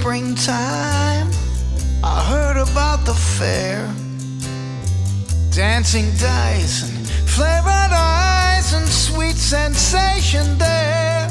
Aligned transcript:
springtime, 0.00 1.28
I 2.02 2.24
heard 2.32 2.56
about 2.56 3.04
the 3.04 3.12
fair. 3.12 3.84
Dancing 5.52 6.06
dice 6.16 6.88
and 6.88 7.06
flavored 7.28 7.92
ice 7.92 8.72
and 8.72 8.88
sweet 8.88 9.36
sensation 9.36 10.56
there. 10.56 11.28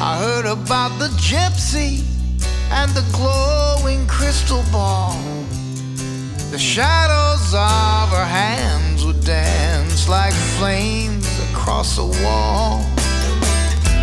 I 0.00 0.18
heard 0.18 0.46
about 0.46 0.98
the 0.98 1.10
gypsy 1.28 2.02
and 2.72 2.90
the 2.90 3.06
glowing 3.12 4.04
crystal 4.08 4.64
ball. 4.72 5.16
The 6.50 6.58
shadows 6.58 7.54
of 7.54 8.08
her 8.18 8.28
hands 8.42 9.04
would 9.06 9.24
dance 9.24 10.08
like 10.08 10.34
flames 10.58 11.28
across 11.50 11.98
a 11.98 12.06
wall. 12.24 12.84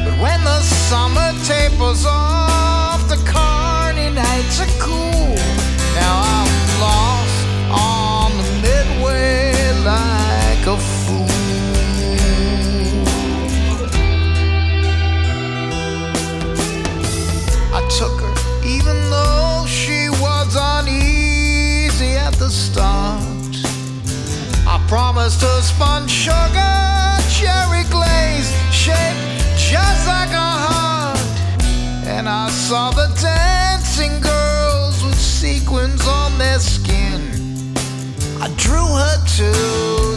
But 0.05 0.15
when 0.23 0.41
the 0.45 0.61
summer 0.61 1.33
tapers 1.43 2.05
off, 2.05 2.34
saw 32.69 32.89
the 32.89 33.05
dancing 33.21 34.19
girls 34.21 35.03
with 35.03 35.19
sequins 35.19 36.07
on 36.07 36.35
their 36.39 36.57
skin. 36.57 37.21
I 38.41 38.47
drew 38.57 38.87
her 38.87 39.17
to 39.37 39.51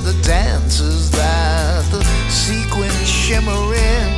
the 0.01 0.19
dances 0.23 1.11
that 1.11 1.85
the 1.91 2.03
sequins 2.31 3.07
shimmer 3.07 3.75
in. 3.75 4.18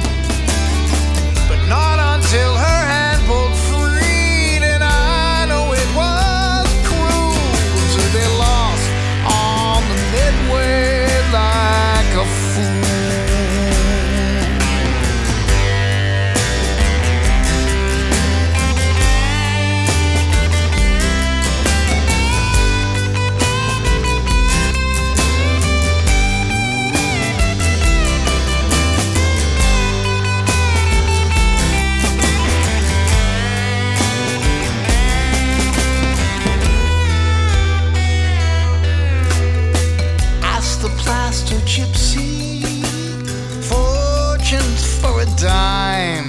Dime. 45.40 46.28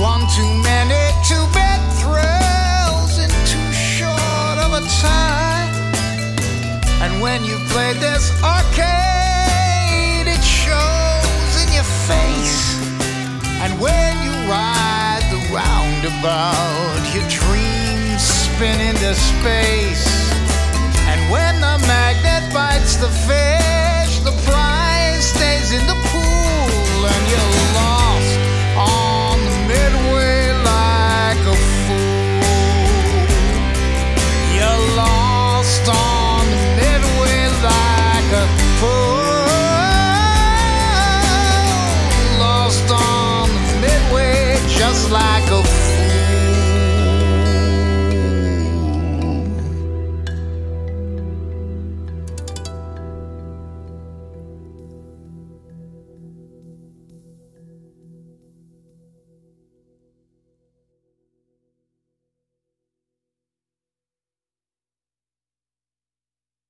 One 0.00 0.24
too 0.32 0.52
many 0.64 1.12
two 1.28 1.44
bed 1.52 1.80
thrills 2.00 3.18
in 3.20 3.28
too 3.44 3.72
short 3.72 4.56
of 4.64 4.72
a 4.72 4.82
time. 5.04 5.68
And 7.04 7.20
when 7.20 7.44
you 7.44 7.58
play 7.68 7.92
this 7.92 8.32
arcade, 8.42 10.26
it 10.26 10.42
shows 10.42 11.52
in 11.60 11.68
your 11.76 11.88
face. 12.08 12.80
And 13.60 13.78
when 13.78 14.12
you 14.24 14.32
ride 14.48 15.24
the 15.28 15.40
roundabout, 15.52 17.02
your 17.12 17.28
dreams 17.28 18.22
spin 18.22 18.80
into 18.80 19.14
space. 19.14 20.32
And 21.10 21.30
when 21.30 21.60
the 21.60 21.76
magnet 21.86 22.54
bites 22.54 22.96
the 22.96 23.10
fish, 23.28 23.41
just 44.92 45.10
like 45.10 45.50
a 45.50 45.91